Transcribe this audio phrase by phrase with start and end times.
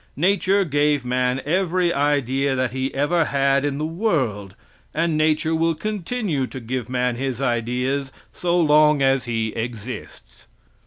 [0.17, 4.55] Nature gave man every idea that he ever had in the world;
[4.95, 10.47] and nature will continue to give man his ideas so long as he exists.